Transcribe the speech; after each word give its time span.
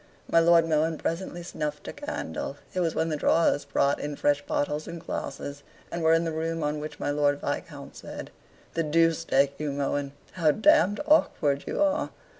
My 0.27 0.39
Lord 0.39 0.67
Mohun 0.67 0.97
presently 0.97 1.43
snuffed 1.43 1.87
a 1.87 1.93
candle. 1.93 2.57
It 2.73 2.79
was 2.79 2.95
when 2.95 3.09
the 3.09 3.15
drawers 3.15 3.65
brought 3.65 3.99
in 3.99 4.15
fresh 4.15 4.41
bottles 4.43 4.87
and 4.87 4.99
glasses 4.99 5.61
and 5.91 6.01
were 6.01 6.15
in 6.15 6.23
the 6.23 6.31
room 6.31 6.63
on 6.63 6.79
which 6.79 6.99
my 6.99 7.11
Lord 7.11 7.39
Viscount 7.39 7.95
said 7.95 8.31
"The 8.73 8.81
Deuce 8.81 9.23
take 9.23 9.59
you, 9.59 9.71
Mohun, 9.71 10.13
how 10.31 10.49
damned 10.53 11.01
awkward 11.05 11.65
you 11.67 11.83
are. 11.83 12.09